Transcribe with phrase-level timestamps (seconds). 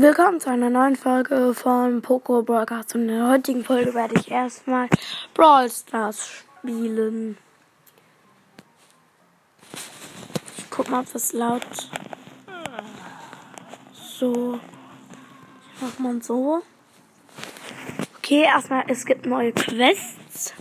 [0.00, 2.94] Willkommen zu einer neuen Folge von Poco Broadcast.
[2.94, 4.88] Und in der heutigen Folge werde ich erstmal
[5.34, 6.24] Brawl Stars
[6.60, 7.36] spielen.
[10.56, 11.66] Ich guck mal, ob das laut.
[13.92, 14.60] So.
[15.74, 16.62] Ich mach mal so.
[18.18, 20.54] Okay, erstmal, es gibt neue Quests.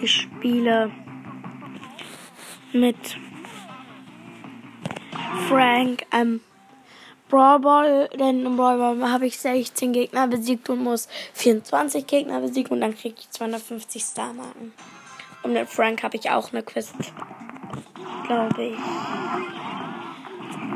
[0.00, 0.92] Ich spiele
[2.72, 3.16] mit
[5.48, 6.40] Frank ähm,
[7.28, 12.40] Brawl Ball, denn im Brawl Ball habe ich 16 Gegner besiegt und muss 24 Gegner
[12.40, 14.72] besiegen und dann kriege ich 250 Star Marken.
[15.42, 16.94] Und mit Frank habe ich auch eine Quest,
[18.26, 18.76] glaube ich.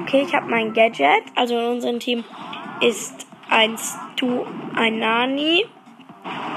[0.02, 1.24] Okay, ich habe mein Gadget.
[1.34, 2.24] Also in unserem Team
[2.80, 5.66] ist ein Stu, ein Nani.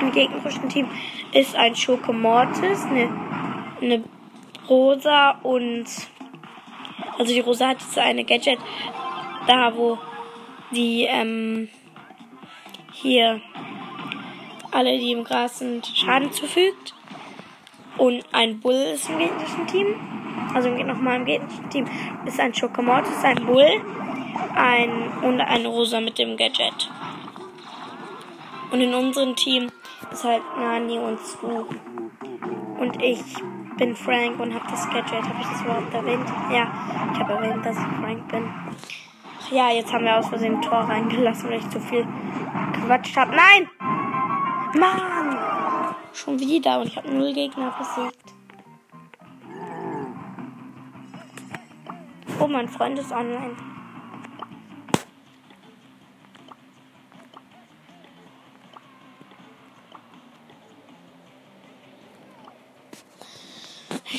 [0.01, 0.87] Im gegnerischen Team
[1.33, 3.09] ist ein Schurke Mortis, eine,
[3.81, 4.03] eine
[4.69, 5.85] Rosa und
[7.19, 8.57] also die Rosa hat jetzt eine Gadget,
[9.45, 9.99] da wo
[10.71, 11.67] die ähm,
[12.93, 13.41] hier
[14.71, 16.95] alle, die im Gras sind, Schaden zufügt.
[17.97, 19.87] Und ein Bull ist im gegnerischen Team.
[20.53, 21.85] Also nochmal im gegnerischen Team
[22.25, 23.69] ist ein Schokomortis, ein Bull
[24.55, 26.89] ein, und ein Rosa mit dem Gadget.
[28.71, 29.69] Und in unserem Team
[30.11, 31.65] ist halt Nani und Sue.
[32.79, 33.19] Und ich
[33.79, 35.23] bin Frank und habe das Gadget.
[35.23, 36.27] Habe ich das überhaupt erwähnt?
[36.51, 36.67] Ja,
[37.13, 38.43] ich habe erwähnt, dass ich Frank bin.
[39.51, 42.05] Ja, jetzt haben wir aus Versehen ein Tor reingelassen, weil ich zu viel
[42.73, 43.31] gequatscht habe.
[43.31, 43.69] Nein!
[44.77, 45.95] Mann!
[46.13, 48.33] Schon wieder und ich habe null Gegner besiegt.
[52.39, 53.68] Oh, mein Freund ist online.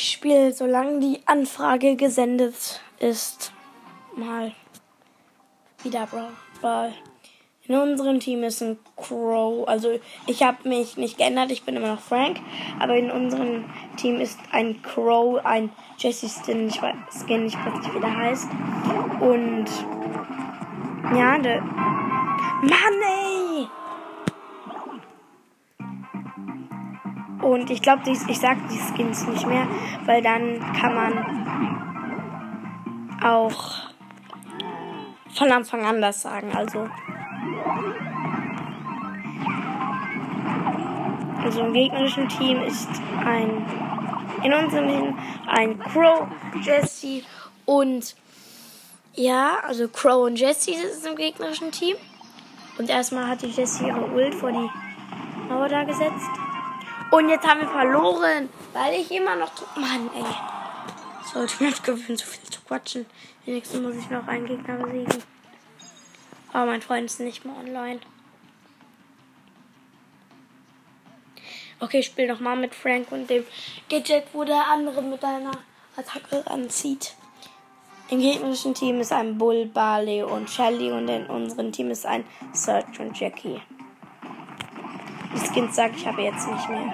[0.03, 3.53] Ich spiele, solange die Anfrage gesendet ist,
[4.17, 4.55] mal
[5.83, 6.09] wieder
[6.62, 6.95] Brawl.
[7.69, 9.69] In unserem Team ist ein Crow.
[9.69, 12.39] Also ich habe mich nicht geändert, ich bin immer noch Frank.
[12.78, 13.66] Aber in unserem
[13.99, 15.69] Team ist ein Crow, ein
[15.99, 18.49] Jesse Skin, ich weiß Skin, ich weiß nicht, wie der heißt.
[19.21, 19.66] Und
[21.15, 21.60] ja, der.
[21.60, 23.19] Mann, ey!
[27.43, 29.67] Und ich glaube, ich sage die Skins nicht mehr,
[30.05, 31.41] weil dann kann man
[33.23, 33.91] auch
[35.34, 36.51] von Anfang an das sagen.
[36.55, 36.89] Also,
[41.43, 42.89] also im gegnerischen Team ist
[43.25, 43.65] ein,
[44.43, 46.28] in unserem Team ein Crow,
[46.62, 47.22] Jesse
[47.65, 48.17] und
[49.15, 51.97] ja, also Crow und Jesse ist im gegnerischen Team.
[52.78, 54.71] Und erstmal hat die Jessie ihre Ult vor die
[55.49, 56.40] Mauer da gesetzt.
[57.10, 59.50] Und jetzt haben wir verloren, weil ich immer noch.
[59.76, 60.25] Mann, ey.
[61.32, 63.06] Sollte mir gewöhnen, so viel zu quatschen.
[63.44, 65.22] Wenigstens muss ich noch einen Gegner besiegen.
[66.53, 68.00] Aber mein Freund ist nicht mehr online.
[71.81, 73.44] Okay, ich spiele nochmal mit Frank und dem
[73.88, 75.53] Gadget, wo der andere mit einer
[75.97, 77.15] Attacke anzieht.
[78.10, 82.25] Im gegnerischen Team ist ein Bull, Barley und Shelly und in unserem Team ist ein
[82.53, 83.60] Search und Jackie.
[85.32, 86.92] Die Skins sage ich aber jetzt nicht mehr.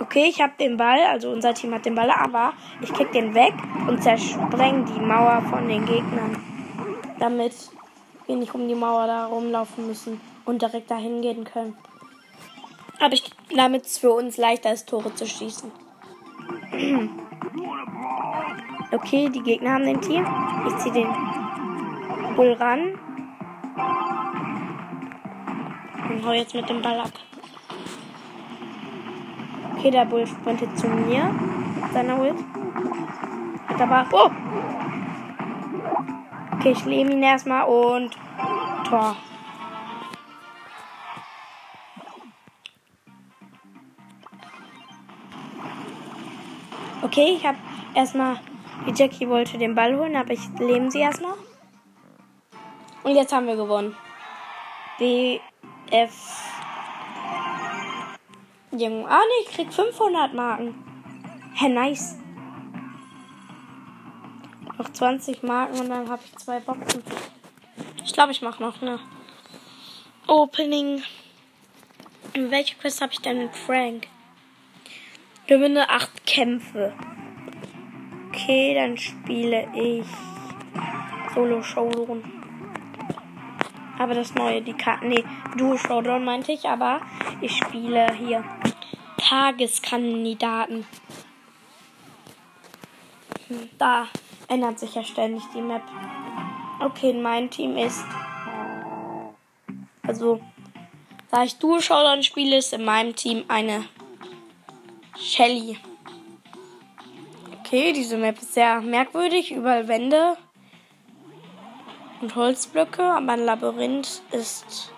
[0.00, 3.34] Okay, ich habe den Ball, also unser Team hat den Ball, aber ich kick den
[3.34, 3.52] weg
[3.86, 6.36] und zerspreng die Mauer von den Gegnern.
[7.18, 7.52] Damit
[8.26, 11.76] wir nicht um die Mauer da rumlaufen müssen und direkt dahin gehen können.
[13.00, 15.70] Aber ich, damit es für uns leichter ist, Tore zu schießen.
[18.90, 20.26] Okay, die Gegner haben den Team.
[20.66, 21.08] Ich ziehe den
[22.36, 22.98] Bull ran
[26.10, 27.12] und hau jetzt mit dem Ball ab.
[29.76, 31.32] Okay, der Bull sprintet zu mir.
[31.92, 32.36] Seiner Ult.
[33.68, 34.06] Hat aber.
[34.12, 34.30] Oh!
[36.56, 38.16] Okay, ich lehne ihn erstmal und.
[38.88, 39.16] Tor.
[47.02, 47.58] Okay, ich habe
[47.94, 48.40] erstmal.
[48.86, 51.34] Die Jackie wollte den Ball holen, aber ich lehne sie erstmal.
[53.04, 53.94] Und jetzt haben wir gewonnen.
[54.98, 55.40] Die
[55.90, 56.12] F.
[58.72, 59.08] Junge.
[59.08, 60.74] Ah, nee, ich krieg 500 Marken.
[61.54, 62.16] Hä, nice.
[64.76, 67.02] Noch 20 Marken und dann habe ich zwei Boxen.
[68.04, 69.00] Ich glaube, ich mache noch eine
[70.26, 71.02] Opening.
[72.34, 74.06] Welche Quest habe ich denn mit Frank?
[75.46, 76.92] Gewinne 8 Kämpfe.
[78.28, 80.06] Okay, dann spiele ich
[81.34, 82.37] Solo Showdown.
[83.98, 85.08] Aber das neue, die Karten.
[85.08, 85.24] Nee,
[85.56, 87.00] Duo Showdown meinte ich, aber
[87.40, 88.44] ich spiele hier
[89.18, 90.86] Tageskandidaten.
[93.78, 94.06] Da
[94.48, 95.82] ändert sich ja ständig die Map.
[96.80, 98.04] Okay, mein Team ist.
[100.06, 100.40] Also,
[101.30, 103.84] da ich Dual Showdown spiele, ist in meinem Team eine
[105.18, 105.78] Shelly.
[107.58, 109.50] Okay, diese Map ist sehr merkwürdig.
[109.50, 110.36] Überall Wände
[112.20, 114.92] und Holzblöcke, aber ein Labyrinth ist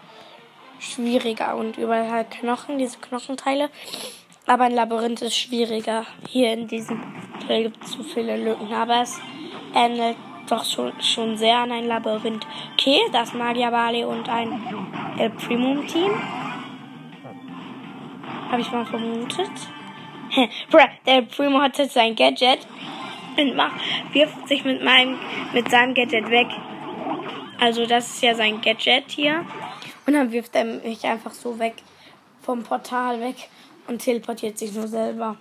[0.79, 3.71] schwieriger und überall halt Knochen, diese Knochenteile.
[4.47, 6.07] Aber ein Labyrinth ist schwieriger.
[6.29, 7.03] Hier in diesem
[7.47, 9.21] Teil gibt es zu viele Lücken, aber es
[9.75, 10.17] ähnelt
[10.49, 12.47] doch schon, schon sehr an ein Labyrinth.
[12.73, 14.61] Okay, das Magia Bali und ein
[15.19, 16.11] El Primum Team.
[18.51, 19.51] Habe ich mal vermutet.
[20.71, 22.67] Bruh, der Primo hat jetzt sein Gadget
[23.37, 23.81] und macht,
[24.13, 25.19] wirft sich mit meinem,
[25.53, 26.49] mit seinem Gadget weg.
[27.61, 29.45] Also das ist ja sein Gadget hier.
[30.07, 31.75] Und dann wirft er mich einfach so weg
[32.43, 33.49] vom Portal weg
[33.87, 35.37] und teleportiert sich nur selber.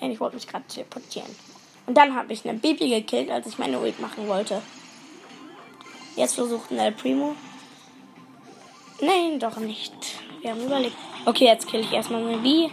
[0.00, 1.34] Ich wollte mich gerade teleportieren.
[1.86, 4.60] Und dann habe ich eine Baby gekillt, als ich meine Ult machen wollte.
[6.14, 7.34] Jetzt versucht ein El Primo.
[9.00, 9.92] Nein, doch nicht.
[10.40, 10.96] Wir haben überlegt.
[11.24, 12.70] Okay, jetzt kill ich erstmal eine Bee.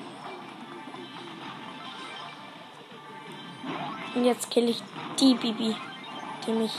[4.15, 4.81] Und jetzt kill ich
[5.19, 5.75] die Bibi,
[6.45, 6.71] die mich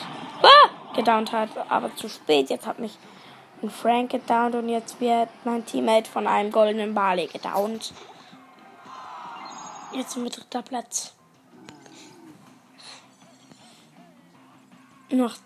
[0.42, 1.50] ah, gedownt hat.
[1.68, 2.50] Aber zu spät.
[2.50, 2.96] Jetzt hat mich
[3.62, 7.92] ein Frank gedownt und jetzt wird mein Teammate von einem goldenen Barley gedownt.
[9.92, 11.14] Jetzt sind wir dritter Platz.
[15.10, 15.36] Noch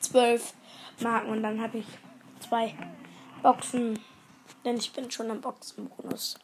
[0.00, 0.52] zwölf
[1.00, 1.86] Marken und dann habe ich
[2.46, 2.74] zwei
[3.42, 3.98] Boxen,
[4.64, 6.38] denn ich bin schon im Boxenbonus.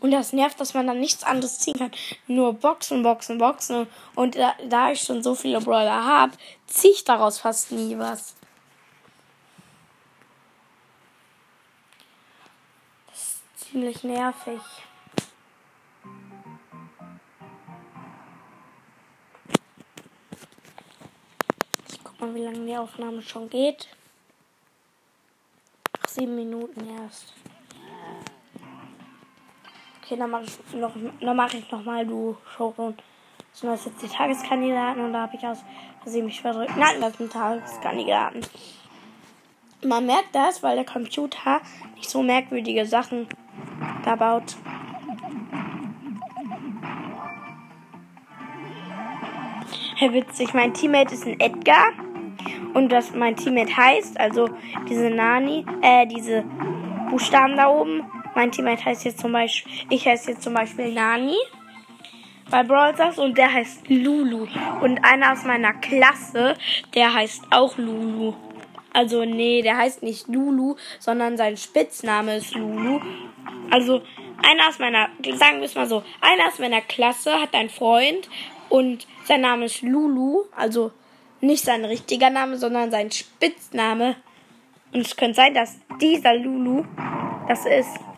[0.00, 1.92] Und das nervt, dass man dann nichts anderes ziehen kann.
[2.26, 3.86] Nur Boxen, Boxen, Boxen.
[4.14, 6.32] Und da, da ich schon so viele Brawler habe,
[6.66, 8.34] ziehe ich daraus fast nie was.
[13.08, 14.60] Das ist ziemlich nervig.
[21.92, 23.88] Ich guck mal, wie lange die Aufnahme schon geht.
[26.00, 27.34] Ach, sieben Minuten erst.
[30.10, 30.90] Okay, dann mache ich noch,
[31.20, 32.96] dann mache ich noch mal du Showroom.
[33.52, 35.58] Das sind jetzt die Tageskandidaten und da habe ich aus
[36.02, 36.76] Versehen mich verdrückt.
[36.76, 38.40] Nein, das sind Tageskandidaten.
[39.84, 41.60] Man merkt das, weil der Computer
[41.94, 43.28] nicht so merkwürdige Sachen
[44.04, 44.56] da baut.
[49.94, 51.92] Herr witzig, mein Teammate ist ein Edgar.
[52.74, 54.48] Und das mein Teammate heißt, also
[54.88, 56.42] diese Nani, äh, diese
[57.10, 58.02] Buchstaben da oben,
[58.34, 61.36] mein Teammate heißt jetzt zum Beispiel, ich heiße jetzt zum Beispiel Nani
[62.50, 64.46] bei Brawl Stars und der heißt Lulu.
[64.80, 66.56] Und einer aus meiner Klasse,
[66.94, 68.34] der heißt auch Lulu.
[68.92, 73.00] Also nee, der heißt nicht Lulu, sondern sein Spitzname ist Lulu.
[73.70, 74.02] Also
[74.42, 78.28] einer aus meiner, sagen wir es mal so, einer aus meiner Klasse hat einen Freund
[78.68, 80.44] und sein Name ist Lulu.
[80.56, 80.90] Also
[81.40, 84.16] nicht sein richtiger Name, sondern sein Spitzname.
[84.92, 86.84] Und es könnte sein, dass dieser Lulu
[87.46, 88.09] das ist.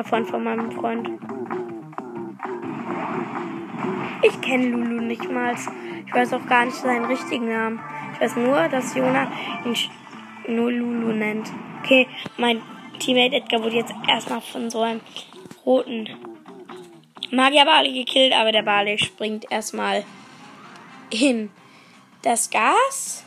[0.00, 1.10] Davon von meinem Freund.
[4.22, 5.54] Ich kenne Lulu nicht mal.
[6.06, 7.80] Ich weiß auch gar nicht seinen richtigen Namen.
[8.14, 9.30] Ich weiß nur, dass Jona
[9.66, 9.76] ihn
[10.56, 11.52] nur Lulu nennt.
[11.82, 12.08] Okay,
[12.38, 12.62] mein
[12.98, 15.02] Teammate Edgar wurde jetzt erstmal von so einem
[15.66, 16.08] roten
[17.30, 20.02] Magier Bali gekillt, aber der Bali springt erstmal
[21.10, 21.50] in
[22.22, 23.22] das Gas.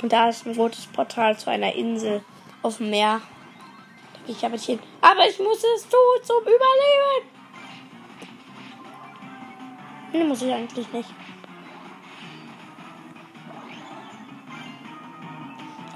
[0.00, 2.24] Und da ist ein rotes Portal zu einer Insel
[2.62, 3.20] auf dem Meer.
[4.26, 4.80] Ich habe hin.
[5.00, 7.30] Aber ich muss es tun zum Überleben.
[10.12, 11.10] Nee, muss ich eigentlich nicht.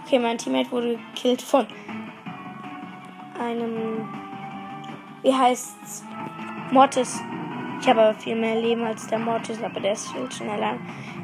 [0.05, 1.67] Okay, mein Teammate wurde gekillt von
[3.39, 4.09] einem.
[5.23, 6.05] Wie heißt's?
[6.71, 7.21] Mortis.
[7.81, 10.77] Ich habe aber viel mehr Leben als der Mortis, aber der ist viel schneller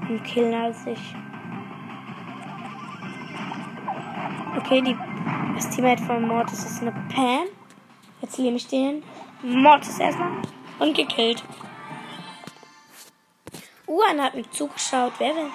[0.09, 1.15] im Killen als ich.
[4.57, 4.97] Okay, die
[5.57, 7.47] das Teammate von Mortis ist eine Pam.
[8.21, 9.03] Jetzt nehme ich den
[9.43, 10.43] Mortis erstmal
[10.79, 11.43] und gekillt.
[13.87, 15.15] Uh, einer hat mir zugeschaut.
[15.19, 15.51] Wer will?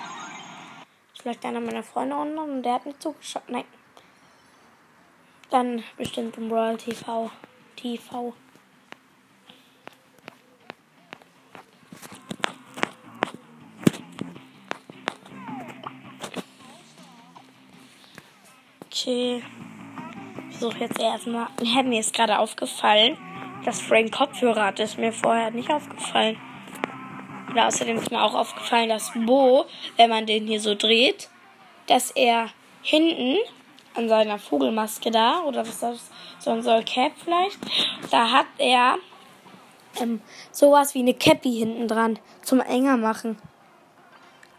[1.22, 3.48] Vielleicht einer meiner Freunde unten und der hat mir zugeschaut.
[3.48, 3.65] Nein.
[5.51, 7.29] Dann bestimmt im Royal TV.
[7.75, 8.34] TV.
[18.88, 19.43] Okay
[20.61, 21.47] versuche jetzt erstmal.
[21.61, 23.17] Ja, mir ist gerade aufgefallen,
[23.65, 24.79] dass Frank Kopfhörer hat.
[24.79, 26.37] Ist mir vorher nicht aufgefallen.
[27.49, 29.65] Und außerdem ist mir auch aufgefallen, dass Bo,
[29.97, 31.29] wenn man den hier so dreht,
[31.87, 32.49] dass er
[32.83, 33.37] hinten
[33.95, 37.57] an seiner Vogelmaske da, oder was das so ein Soul Cap vielleicht,
[38.11, 38.97] da hat er
[39.99, 43.37] ähm, sowas wie eine Cappy hinten dran zum enger machen.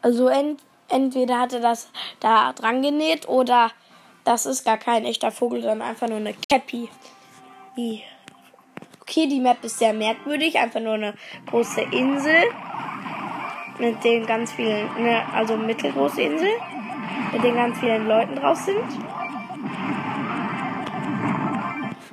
[0.03, 3.71] Also ent, entweder hat er das da dran genäht oder
[4.25, 6.89] das ist gar kein echter Vogel, sondern einfach nur eine Cappy.
[9.01, 11.15] Okay, die Map ist sehr merkwürdig, einfach nur eine
[11.47, 12.45] große Insel.
[13.79, 16.51] Mit den ganz vielen, ne, also mittelgroße Insel,
[17.33, 18.79] mit den ganz vielen Leuten drauf sind.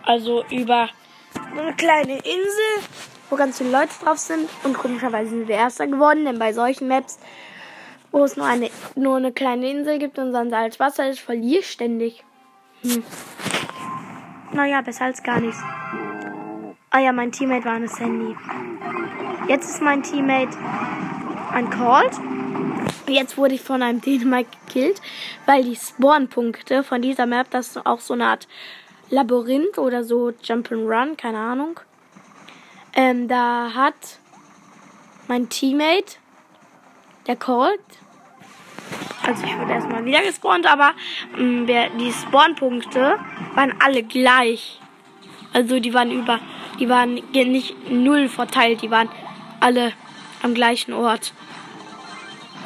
[0.06, 0.89] Also über
[1.51, 2.89] eine kleine Insel,
[3.30, 4.50] wo ganz viele Leute drauf sind.
[4.63, 7.20] Und komischerweise sind wir Erster geworden, denn bei solchen Maps,
[8.12, 11.60] wo es nur eine, nur eine kleine Insel gibt und sonst alles Wasser ist, verliere
[11.60, 12.24] ich ständig.
[12.82, 13.04] Hm.
[14.51, 15.62] Naja, besser als gar nichts.
[16.92, 18.36] Ah ja, mein Teammate war eine Sandy.
[19.48, 20.58] Jetzt ist mein Teammate
[21.72, 22.12] Colt.
[23.08, 25.01] Jetzt wurde ich von einem Dänemark gekillt,
[25.46, 28.48] weil die Spawnpunkte von dieser Map, das ist auch so eine Art
[29.10, 31.80] Labyrinth oder so Jump'n'Run, keine Ahnung.
[32.94, 34.20] Ähm, da hat
[35.28, 36.18] mein Teammate,
[37.28, 37.80] der Colt,
[39.30, 40.94] also ich wurde erstmal wieder gespawnt, aber
[41.38, 41.68] mh, mm,
[42.00, 43.20] die Spawnpunkte
[43.54, 44.80] waren alle gleich.
[45.54, 46.40] Also die waren über
[46.80, 49.10] die waren nicht null verteilt, die waren
[49.60, 49.92] alle
[50.42, 51.34] am gleichen Ort.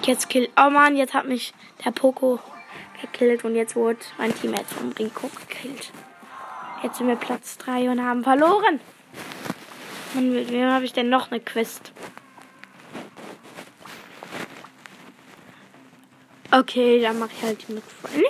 [0.06, 0.52] Jetzt killt.
[0.58, 2.40] Oh man, jetzt hat mich der Poco
[3.02, 5.92] gekillt und jetzt wurde mein Teammate vom Rico gekillt.
[6.84, 8.80] Jetzt sind wir Platz 3 und haben verloren.
[10.16, 11.92] Und mit wem habe ich denn noch eine Quest?
[16.56, 18.28] Okay, dann mache ich halt die mit Friendly.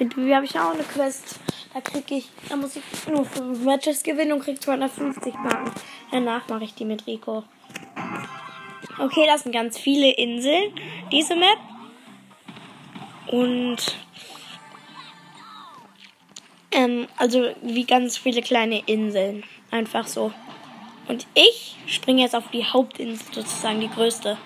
[0.00, 1.38] Mit wie habe ich auch eine Quest.
[1.72, 5.70] Da kriege ich, da muss ich nur 5 Matches gewinnen und krieg 250 Marken.
[6.10, 7.44] Danach mache ich die mit Rico.
[8.98, 10.72] Okay, das sind ganz viele Inseln,
[11.12, 11.58] diese Map.
[13.28, 13.96] Und
[16.72, 19.44] ähm, also wie ganz viele kleine Inseln.
[19.70, 20.32] Einfach so.
[21.06, 24.36] Und ich springe jetzt auf die Hauptinsel, sozusagen die größte.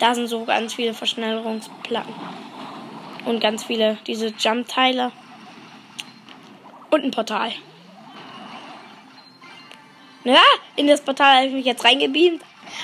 [0.00, 2.12] Da sind so ganz viele Verschnellerungsplatten.
[3.26, 5.12] Und ganz viele diese Jump-Teile.
[6.90, 7.52] Und ein Portal.
[10.24, 10.40] Ja,
[10.76, 12.42] in das Portal habe ich mich jetzt reingebeamt.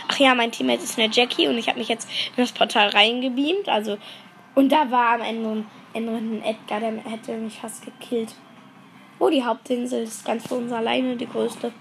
[0.08, 2.88] Ach ja, mein Teammate ist eine Jackie und ich habe mich jetzt in das Portal
[2.88, 3.68] reingebeamt.
[3.68, 3.98] Also,
[4.54, 8.34] und da war am Ende, Ende ein Edgar, der hätte mich fast gekillt.
[9.18, 11.72] Oh, die Hauptinsel ist ganz für uns alleine die größte.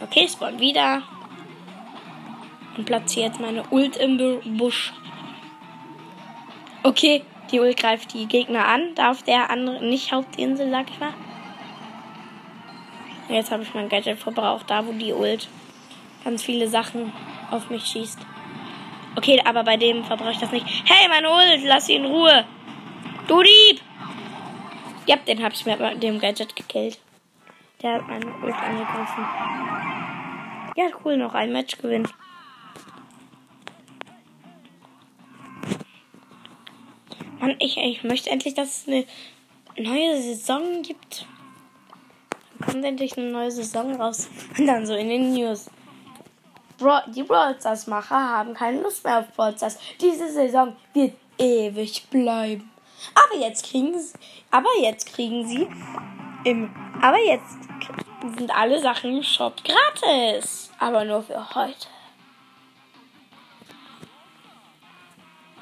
[0.00, 1.02] Okay, spawn wieder.
[2.78, 4.16] Und platziere jetzt meine Ult im
[4.56, 4.92] Busch.
[6.84, 8.94] Okay, die Ult greift die Gegner an.
[8.94, 11.12] Darf der andere nicht Hauptinsel, sag ich mal.
[13.28, 15.48] Jetzt habe ich mein Gadget verbraucht, da wo die Ult
[16.24, 17.12] ganz viele Sachen
[17.50, 18.20] auf mich schießt.
[19.16, 20.64] Okay, aber bei dem verbrauche ich das nicht.
[20.86, 22.44] Hey, mein Ult, lass ihn in Ruhe.
[23.26, 23.80] Du Dieb!
[25.06, 26.98] Ja, den habe ich mit dem Gadget gekillt.
[27.82, 29.26] Der hat meinen Ult angegriffen.
[30.76, 32.08] Ja, cool, noch ein Match gewinnen.
[37.40, 39.04] Mann, ich, ich möchte endlich, dass es eine
[39.76, 41.26] neue Saison gibt.
[42.58, 44.28] Dann kommt endlich eine neue Saison raus.
[44.58, 45.70] Und dann so in den News.
[46.78, 49.78] Bro, die Brawl Stars Macher haben keine Lust mehr auf Brawl Stars.
[50.00, 52.70] Diese Saison wird ewig bleiben.
[53.14, 54.12] Aber jetzt kriegen sie,
[54.50, 55.68] aber jetzt kriegen sie
[56.44, 57.58] im, aber jetzt
[58.36, 60.70] sind alle Sachen im Shop gratis.
[60.78, 61.86] Aber nur für heute.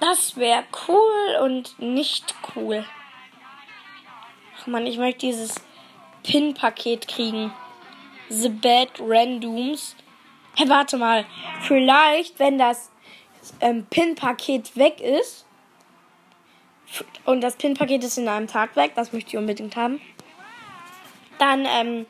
[0.09, 2.85] Das wäre cool und nicht cool.
[4.57, 5.57] Ach man, ich möchte dieses
[6.23, 7.53] Pin-Paket kriegen.
[8.29, 9.97] The Bad Randoms.
[10.55, 11.27] Hey, warte mal.
[11.63, 12.93] Vielleicht, wenn das
[13.61, 15.45] ähm, Pin-Paket weg ist.
[17.25, 18.93] Und das Pin-Paket ist in einem Tag weg.
[18.95, 20.01] Das möchte ich unbedingt haben.
[21.41, 22.07] Dann, ähm,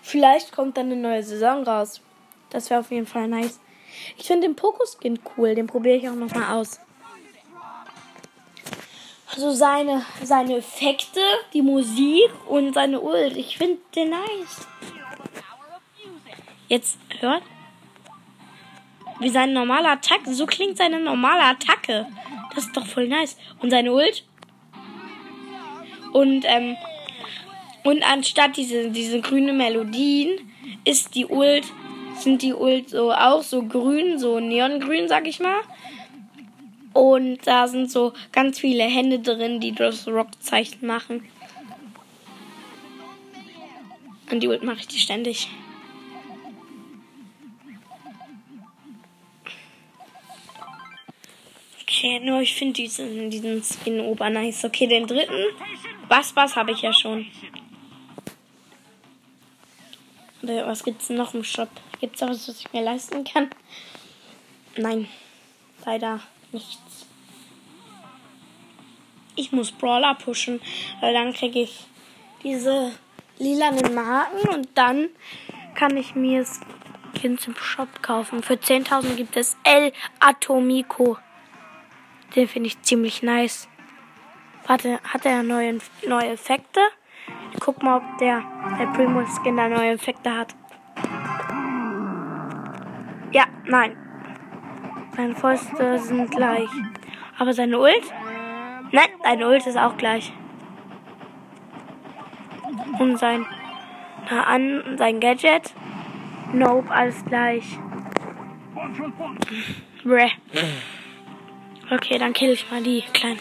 [0.00, 2.00] vielleicht kommt dann eine neue Saison raus.
[2.48, 3.60] Das wäre auf jeden Fall nice.
[4.16, 5.54] Ich finde den Pokuskin cool.
[5.54, 6.80] Den probiere ich auch nochmal aus
[9.36, 11.20] so seine, seine Effekte,
[11.52, 13.36] die Musik und seine Ult.
[13.36, 14.66] Ich finde den nice.
[16.68, 17.42] Jetzt hört.
[19.20, 20.34] Wie seine normale Attacke.
[20.34, 22.06] So klingt seine normale Attacke.
[22.54, 23.36] Das ist doch voll nice.
[23.60, 24.24] Und seine Ult.
[26.12, 26.76] Und, ähm,
[27.84, 30.50] und anstatt diese, diese grüne Melodien
[30.84, 31.64] ist die Ult,
[32.18, 35.60] sind die Ult so auch so grün, so neongrün, sag ich mal.
[36.96, 41.28] Und da sind so ganz viele Hände drin, die das Rockzeichen machen.
[44.30, 45.50] Und die Ult mache ich die ständig.
[51.82, 54.64] Okay, nur ich finde diesen, diesen Skin ober nice.
[54.64, 55.44] Okay, den dritten.
[56.08, 57.26] Was, was habe ich ja schon.
[60.40, 61.68] Was gibt's noch im Shop?
[62.00, 63.50] Gibt's da was, was ich mir leisten kann?
[64.78, 65.08] Nein,
[65.84, 66.20] leider
[66.56, 67.06] nichts.
[69.34, 70.60] Ich muss Brawler pushen,
[71.00, 71.86] weil dann kriege ich
[72.42, 72.92] diese
[73.38, 75.10] lilanen Marken und dann
[75.74, 76.46] kann ich mir
[77.14, 78.42] Skins im Shop kaufen.
[78.42, 81.18] Für 10.000 gibt es El Atomico.
[82.34, 83.68] Den finde ich ziemlich nice.
[84.66, 86.80] Warte, hat er neue, neue Effekte?
[87.60, 88.42] Guck mal, ob der,
[88.78, 90.54] der Primo Skin da neue Effekte hat.
[93.32, 94.05] Ja, nein.
[95.16, 96.68] Seine Fäuste sind gleich.
[97.38, 98.12] Aber seine Ult?
[98.92, 100.32] Nein, seine Ult ist auch gleich.
[102.98, 103.46] Und sein,
[104.30, 105.74] na an, sein Gadget?
[106.52, 107.78] Nope, alles gleich.
[110.04, 110.30] Breh.
[111.90, 113.38] Okay, dann kill ich mal die kleinen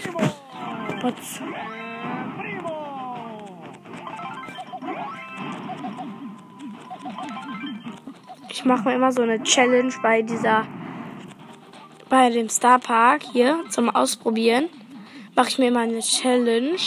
[1.02, 1.42] Bots.
[8.50, 10.66] Ich mache mir immer so eine Challenge bei dieser
[12.10, 14.70] bei dem Star Park hier zum Ausprobieren.
[15.36, 16.78] Mache ich mir immer eine Challenge,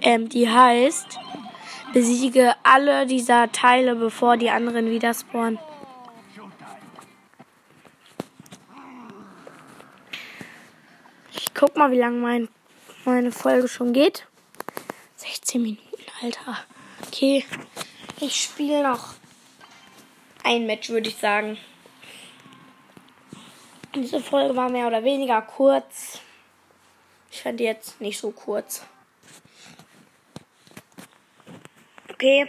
[0.00, 1.18] ähm, die heißt
[1.92, 5.58] besiege alle dieser Teile, bevor die anderen wieder spawnen.
[11.32, 12.48] Ich guck mal, wie lange mein,
[13.04, 14.26] meine Folge schon geht.
[15.16, 15.82] 16 Minuten,
[16.22, 16.58] Alter.
[17.06, 17.44] Okay,
[18.20, 19.14] ich spiele noch
[20.44, 21.58] ein Match, würde ich sagen.
[23.94, 26.20] Diese Folge war mehr oder weniger kurz.
[27.30, 28.84] Ich fand die jetzt nicht so kurz.
[32.10, 32.48] Okay.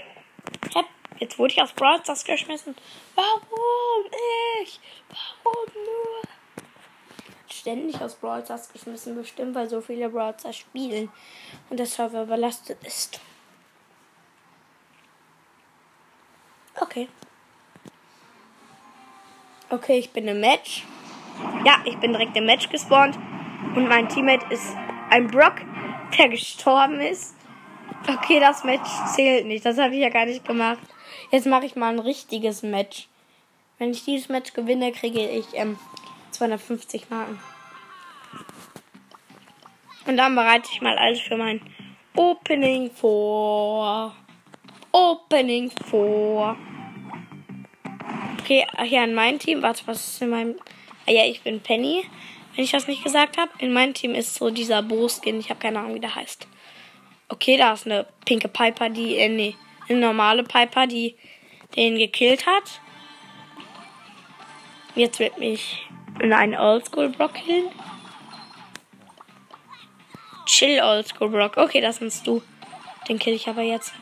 [1.19, 2.75] Jetzt wurde ich aus Brawl geschmissen.
[3.15, 4.05] Warum
[4.61, 4.79] ich?
[5.43, 6.21] Warum nur?
[7.51, 8.43] Ständig aus Brawl
[8.73, 11.11] geschmissen, bestimmt, weil so viele Brawl spielen
[11.69, 13.19] und der Server überlastet ist.
[16.79, 17.09] Okay.
[19.69, 20.85] Okay, ich bin im Match.
[21.65, 23.17] Ja, ich bin direkt im Match gespawnt.
[23.75, 24.75] Und mein Teammate ist
[25.09, 25.55] ein Brock,
[26.17, 27.35] der gestorben ist.
[28.07, 29.65] Okay, das Match zählt nicht.
[29.65, 30.79] Das habe ich ja gar nicht gemacht.
[31.31, 33.07] Jetzt mache ich mal ein richtiges Match.
[33.77, 35.77] Wenn ich dieses Match gewinne, kriege ich ähm,
[36.31, 37.39] 250 Marken.
[40.05, 41.61] Und dann bereite ich mal alles für mein
[42.15, 44.15] Opening vor.
[44.91, 46.57] Opening vor.
[48.39, 49.61] Okay, hier an mein Team.
[49.61, 50.55] Warte, was ist in meinem.
[51.09, 52.05] Ah ja, ich bin Penny.
[52.53, 53.49] Wenn ich das nicht gesagt habe.
[53.57, 55.39] In meinem Team ist so dieser Bo-Skin.
[55.39, 56.47] Ich habe keine Ahnung, wie der heißt.
[57.29, 59.55] Okay, da ist eine pinke Piper, die, äh, nee,
[59.87, 61.15] eine normale Piper, die
[61.75, 62.79] den gekillt hat.
[64.93, 65.87] Jetzt wird mich
[66.19, 67.69] in einen Oldschool Brock killen.
[70.45, 71.57] Chill Oldschool Brock.
[71.57, 72.43] Okay, das bist du.
[73.07, 73.93] Den kill ich aber jetzt.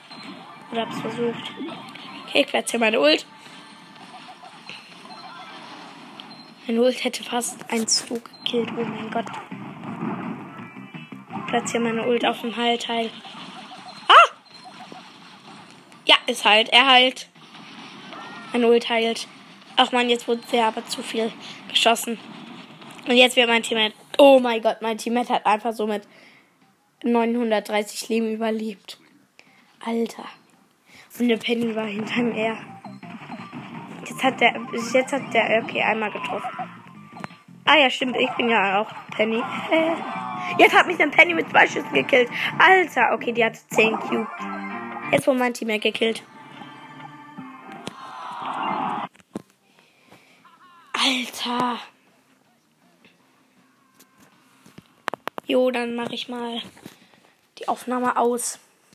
[0.73, 1.51] Oder hab's versucht.
[2.27, 3.25] Okay, ich platziere meine Ult.
[6.67, 8.69] Meine Ult hätte fast einen Zug gekillt.
[8.77, 9.25] Oh mein Gott
[11.47, 13.09] platziere meine Ult auf dem Heilteil.
[14.07, 14.29] Ah!
[16.05, 16.69] Ja, ist halt.
[16.69, 17.29] Er heilt.
[18.53, 19.27] Meine Ult heilt.
[19.75, 21.31] Ach man, jetzt wurde sehr aber zu viel
[21.69, 22.19] geschossen.
[23.07, 23.95] Und jetzt wird mein Teammate.
[24.17, 26.03] Oh mein Gott, mein Teammate hat einfach so mit
[27.03, 28.99] 930 Leben überlebt.
[29.85, 30.25] Alter.
[31.19, 32.57] Und der Penny war hinter mir.
[34.09, 34.53] Jetzt hat der.
[34.93, 35.63] Jetzt hat der.
[35.63, 36.49] Okay, einmal getroffen.
[37.65, 38.15] Ah ja, stimmt.
[38.17, 39.43] Ich bin ja auch Penny.
[39.71, 39.95] Äh.
[40.57, 42.29] Jetzt hat mich ein Penny mit zwei Schüssen gekillt.
[42.57, 44.27] Alter, okay, die hatte 10 Cube.
[45.11, 46.23] Jetzt wurde mein Team ja gekillt.
[50.93, 51.77] Alter.
[55.45, 56.61] Jo, dann mache ich mal
[57.59, 58.59] die Aufnahme aus.